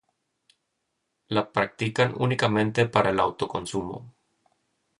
La 1.27 1.47
practican 1.51 2.15
únicamente 2.17 2.87
para 2.87 3.11
el 3.11 3.19
auto 3.19 3.47
consumo. 3.47 4.11